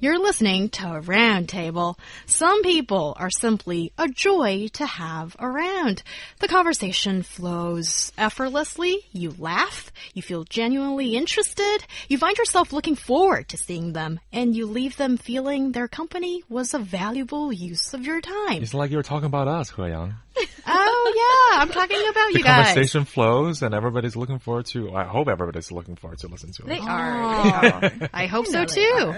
[0.00, 1.98] You're listening to a roundtable.
[2.26, 6.04] Some people are simply a joy to have around.
[6.38, 9.00] The conversation flows effortlessly.
[9.10, 9.90] You laugh.
[10.14, 11.78] You feel genuinely interested.
[12.06, 16.44] You find yourself looking forward to seeing them and you leave them feeling their company
[16.48, 18.62] was a valuable use of your time.
[18.62, 20.14] It's like you're talking about us, He Yang.
[20.68, 22.68] oh yeah, I'm talking about the you guys.
[22.68, 26.52] The conversation flows and everybody's looking forward to, I hope everybody's looking forward to listen
[26.52, 26.68] to it.
[26.68, 26.86] They oh.
[26.86, 27.80] are.
[27.88, 28.10] They are.
[28.12, 29.14] I hope so know they too.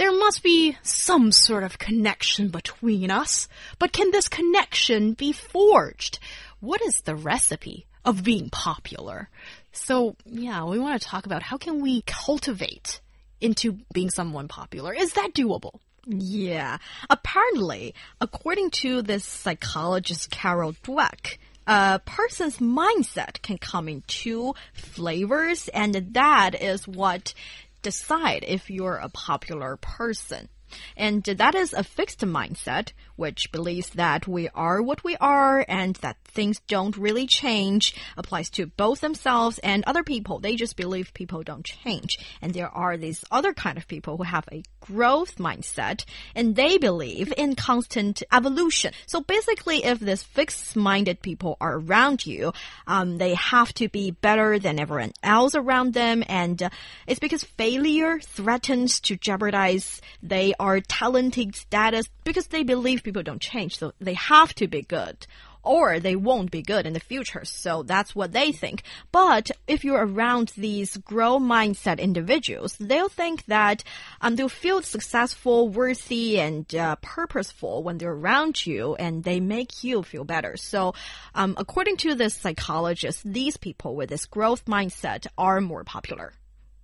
[0.00, 6.18] There must be some sort of connection between us, but can this connection be forged?
[6.60, 9.28] What is the recipe of being popular?
[9.72, 13.02] So, yeah, we want to talk about how can we cultivate
[13.42, 14.94] into being someone popular?
[14.94, 15.80] Is that doable?
[16.06, 16.78] Yeah.
[17.10, 25.68] Apparently, according to this psychologist Carol Dweck, a person's mindset can come in two flavors,
[25.68, 27.34] and that is what
[27.82, 30.48] decide if you're a popular person.
[30.96, 35.96] And that is a fixed mindset, which believes that we are what we are and
[35.96, 40.38] that things don't really change, applies to both themselves and other people.
[40.38, 42.18] They just believe people don't change.
[42.40, 46.04] And there are these other kind of people who have a growth mindset
[46.34, 48.92] and they believe in constant evolution.
[49.06, 52.52] So basically, if these fixed minded people are around you,
[52.86, 56.24] um, they have to be better than everyone else around them.
[56.26, 56.70] And uh,
[57.06, 63.40] it's because failure threatens to jeopardize they are talented status because they believe people don't
[63.40, 63.78] change.
[63.78, 65.26] So they have to be good
[65.62, 67.44] or they won't be good in the future.
[67.44, 68.82] So that's what they think.
[69.12, 73.84] But if you're around these growth mindset individuals, they'll think that
[74.20, 79.84] um, they'll feel successful, worthy, and uh, purposeful when they're around you, and they make
[79.84, 80.56] you feel better.
[80.56, 80.94] So,
[81.34, 86.32] um, according to this psychologist, these people with this growth mindset are more popular.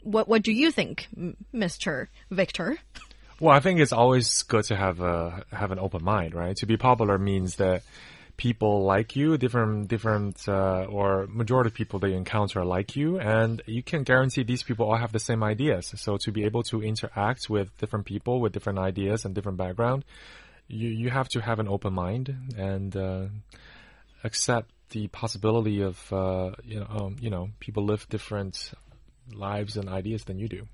[0.03, 1.09] What What do you think,
[1.55, 2.09] Mr.
[2.31, 2.79] Victor?
[3.39, 6.57] Well, I think it's always good to have a have an open mind, right?
[6.57, 7.83] To be popular means that
[8.39, 13.61] people like you, different different uh, or majority of people you encounter like you, and
[13.67, 15.93] you can guarantee these people all have the same ideas.
[15.97, 20.07] So to be able to interact with different people with different ideas and different background,
[20.69, 23.27] you you have to have an open mind and uh,
[24.25, 28.73] accept the possibility of uh, you know um, you know people live different
[29.33, 30.67] lives and ideas than you do.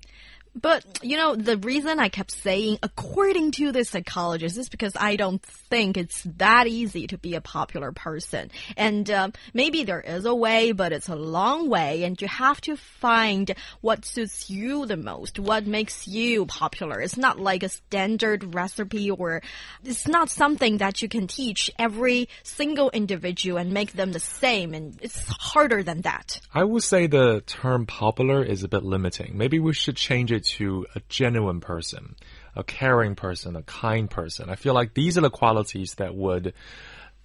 [0.55, 5.15] But, you know, the reason I kept saying, according to the psychologist, is because I
[5.15, 8.51] don't think it's that easy to be a popular person.
[8.77, 12.61] And um, maybe there is a way, but it's a long way, and you have
[12.61, 17.01] to find what suits you the most, what makes you popular.
[17.01, 19.41] It's not like a standard recipe, or
[19.83, 24.75] it's not something that you can teach every single individual and make them the same,
[24.75, 26.39] and it's harder than that.
[26.53, 29.35] I would say the term popular is a bit limiting.
[29.35, 32.15] Maybe we should change it to a genuine person,
[32.55, 34.49] a caring person, a kind person.
[34.49, 36.53] I feel like these are the qualities that would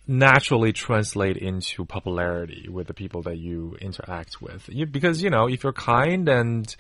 [0.07, 4.69] naturally translate into popularity with the people that you interact with.
[4.69, 6.75] You, because, you know, if you're kind and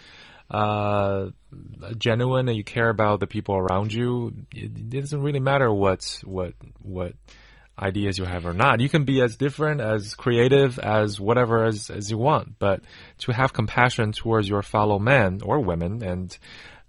[0.50, 1.26] uh,
[1.98, 6.20] genuine and you care about the people around you, it, it doesn't really matter what,
[6.24, 7.12] what, what,
[7.78, 8.80] ideas you have or not.
[8.80, 12.80] You can be as different, as creative, as whatever as, as you want, but
[13.18, 16.36] to have compassion towards your fellow men or women and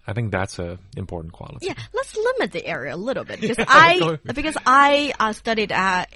[0.07, 1.67] I think that's a important quality.
[1.67, 6.11] Yeah, let's limit the area a little bit because I because I uh, studied at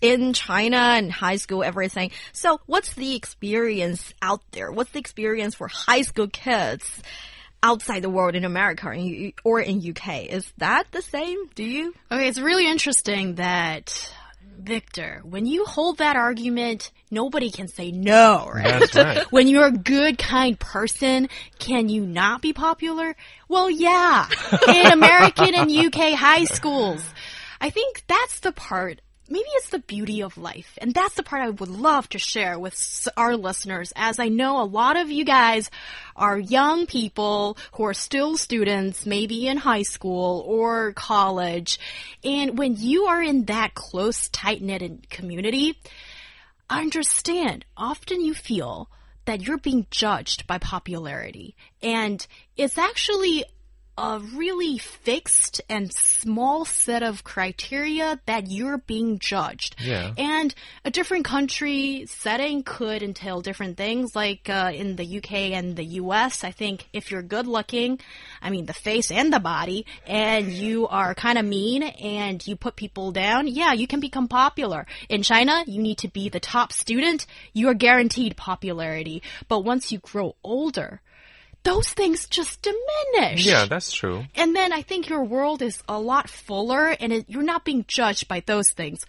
[0.00, 2.10] in China and high school, everything.
[2.32, 4.72] So, what's the experience out there?
[4.72, 7.02] What's the experience for high school kids?
[7.66, 8.86] Outside the world in America
[9.42, 10.26] or in UK.
[10.26, 11.48] Is that the same?
[11.56, 11.94] Do you?
[12.12, 14.14] Okay, it's really interesting that
[14.56, 18.80] Victor, when you hold that argument, nobody can say no, right?
[18.80, 19.26] That's right.
[19.32, 21.28] when you're a good, kind person,
[21.58, 23.16] can you not be popular?
[23.48, 24.28] Well, yeah,
[24.68, 27.02] in American and UK high schools.
[27.60, 30.78] I think that's the part maybe it's the beauty of life.
[30.80, 34.60] And that's the part I would love to share with our listeners, as I know
[34.60, 35.70] a lot of you guys
[36.14, 41.78] are young people who are still students, maybe in high school or college.
[42.24, 45.78] And when you are in that close, tight knit community,
[46.70, 48.90] understand, often you feel
[49.24, 51.56] that you're being judged by popularity.
[51.82, 52.24] And
[52.56, 53.44] it's actually
[53.98, 59.76] a really fixed and small set of criteria that you're being judged.
[59.78, 60.12] Yeah.
[60.18, 60.54] And
[60.84, 64.14] a different country setting could entail different things.
[64.14, 67.98] Like uh, in the UK and the US, I think if you're good looking,
[68.42, 72.56] I mean, the face and the body, and you are kind of mean and you
[72.56, 74.86] put people down, yeah, you can become popular.
[75.08, 77.26] In China, you need to be the top student.
[77.52, 79.22] You are guaranteed popularity.
[79.48, 81.00] But once you grow older,
[81.66, 83.44] those things just diminish.
[83.44, 84.24] Yeah, that's true.
[84.36, 87.84] And then I think your world is a lot fuller and it, you're not being
[87.88, 89.04] judged by those things.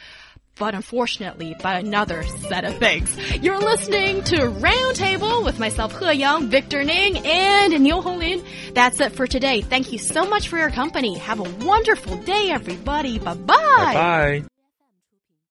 [0.60, 3.16] But unfortunately, by another set of things.
[3.44, 8.44] You're listening to Roundtable with myself, He Yang, Victor Ning, and Niu Honglin.
[8.74, 9.62] That's it for today.
[9.62, 11.20] Thank you so much for your company.
[11.20, 13.20] Have a wonderful day, everybody.
[13.20, 13.56] Bye bye.
[13.56, 14.57] Bye bye.